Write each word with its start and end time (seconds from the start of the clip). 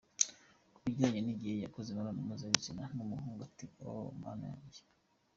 Kubijyanye 0.73 1.19
n’igihe 1.23 1.55
yakoze 1.57 1.87
imibonano 1.89 2.19
mpuzabitsina 2.27 2.83
n’umuhungu, 2.95 3.41
ati 3.49 3.65
:”Ohhh 3.89 4.11
Mana 4.23 4.45
yanjye,. 4.53 4.81